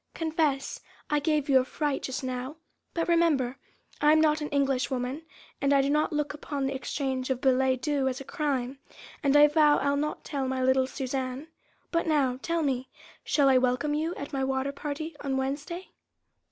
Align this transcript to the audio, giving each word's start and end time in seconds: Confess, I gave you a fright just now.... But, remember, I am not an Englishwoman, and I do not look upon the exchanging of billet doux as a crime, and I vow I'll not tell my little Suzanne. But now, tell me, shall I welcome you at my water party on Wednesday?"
Confess, 0.15 0.79
I 1.11 1.19
gave 1.19 1.47
you 1.47 1.59
a 1.59 1.63
fright 1.63 2.01
just 2.01 2.23
now.... 2.23 2.55
But, 2.95 3.07
remember, 3.07 3.57
I 4.01 4.11
am 4.11 4.19
not 4.19 4.41
an 4.41 4.49
Englishwoman, 4.49 5.21
and 5.61 5.73
I 5.73 5.83
do 5.83 5.91
not 5.91 6.11
look 6.11 6.33
upon 6.33 6.65
the 6.65 6.73
exchanging 6.73 7.31
of 7.35 7.39
billet 7.39 7.83
doux 7.83 8.07
as 8.07 8.19
a 8.19 8.23
crime, 8.23 8.79
and 9.21 9.37
I 9.37 9.45
vow 9.47 9.77
I'll 9.77 9.95
not 9.97 10.25
tell 10.25 10.47
my 10.47 10.63
little 10.63 10.87
Suzanne. 10.87 11.49
But 11.91 12.07
now, 12.07 12.39
tell 12.41 12.63
me, 12.63 12.89
shall 13.23 13.47
I 13.47 13.59
welcome 13.59 13.93
you 13.93 14.15
at 14.15 14.33
my 14.33 14.43
water 14.43 14.71
party 14.71 15.15
on 15.19 15.37
Wednesday?" 15.37 15.89